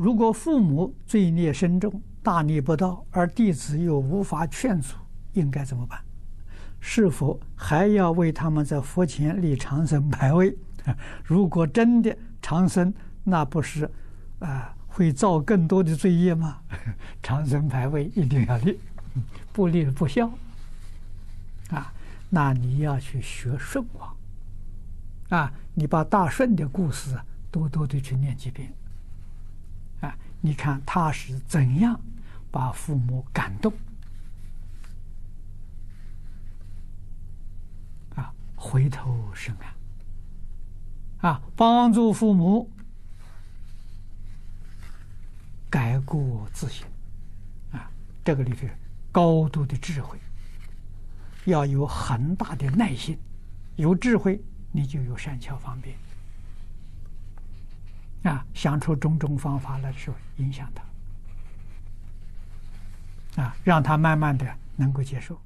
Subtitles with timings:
[0.00, 4.96] 如果父母罪孽深重，大逆不道，而弟子又无法劝阻，
[5.34, 6.00] 应该怎么办？
[6.80, 10.56] 是否还要为他们在佛前立长生牌位？
[11.22, 12.94] 如果真的长生，
[13.24, 13.90] 那不是
[14.38, 16.62] 啊会造更多的罪业吗？
[17.22, 18.80] 长生牌位一定要立，
[19.52, 20.32] 不立不孝
[21.68, 21.92] 啊！
[22.30, 24.16] 那你要去学顺王
[25.28, 25.52] 啊！
[25.74, 27.14] 你把大顺的故事
[27.50, 28.72] 多多的去念几遍。
[30.40, 32.00] 你看他是怎样
[32.50, 33.72] 把父母感动
[38.14, 38.32] 啊？
[38.56, 39.50] 回头是
[41.20, 41.42] 岸啊！
[41.54, 42.70] 帮助父母
[45.68, 46.86] 改过自新
[47.72, 47.90] 啊！
[48.24, 48.66] 这个里头
[49.12, 50.18] 高度的智慧，
[51.44, 53.18] 要有很大的耐心，
[53.76, 55.94] 有智慧你就有善巧方便。
[58.22, 60.70] 啊，想出种种方法来说影响
[63.34, 64.46] 他，啊，让他慢慢的
[64.76, 65.40] 能够接受。